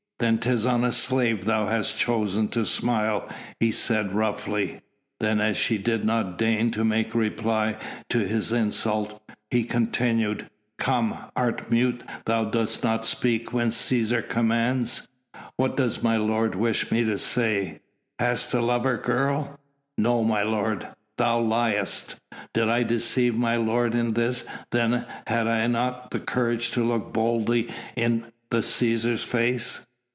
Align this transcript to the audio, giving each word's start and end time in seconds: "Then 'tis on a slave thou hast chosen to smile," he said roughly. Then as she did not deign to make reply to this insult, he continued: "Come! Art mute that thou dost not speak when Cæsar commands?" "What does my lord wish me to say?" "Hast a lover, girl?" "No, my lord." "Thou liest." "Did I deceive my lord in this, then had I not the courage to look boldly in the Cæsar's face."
"Then 0.21 0.37
'tis 0.37 0.67
on 0.67 0.83
a 0.83 0.91
slave 0.91 1.45
thou 1.45 1.65
hast 1.65 1.97
chosen 1.97 2.47
to 2.49 2.63
smile," 2.63 3.27
he 3.59 3.71
said 3.71 4.13
roughly. 4.13 4.81
Then 5.19 5.41
as 5.41 5.57
she 5.57 5.79
did 5.79 6.05
not 6.05 6.37
deign 6.37 6.69
to 6.73 6.85
make 6.85 7.15
reply 7.15 7.77
to 8.09 8.19
this 8.19 8.51
insult, 8.51 9.19
he 9.49 9.63
continued: 9.63 10.47
"Come! 10.77 11.17
Art 11.35 11.71
mute 11.71 12.03
that 12.05 12.25
thou 12.27 12.45
dost 12.45 12.83
not 12.83 13.03
speak 13.03 13.51
when 13.51 13.69
Cæsar 13.69 14.21
commands?" 14.29 15.07
"What 15.57 15.75
does 15.75 16.03
my 16.03 16.17
lord 16.17 16.53
wish 16.53 16.91
me 16.91 17.03
to 17.05 17.17
say?" 17.17 17.79
"Hast 18.19 18.53
a 18.53 18.61
lover, 18.61 18.99
girl?" 18.99 19.59
"No, 19.97 20.23
my 20.23 20.43
lord." 20.43 20.87
"Thou 21.17 21.41
liest." 21.41 22.19
"Did 22.53 22.69
I 22.69 22.83
deceive 22.83 23.33
my 23.35 23.55
lord 23.55 23.95
in 23.95 24.13
this, 24.13 24.45
then 24.69 25.03
had 25.25 25.47
I 25.47 25.65
not 25.65 26.11
the 26.11 26.19
courage 26.19 26.69
to 26.73 26.83
look 26.83 27.11
boldly 27.11 27.69
in 27.95 28.27
the 28.51 28.59
Cæsar's 28.59 29.23
face." 29.23 29.83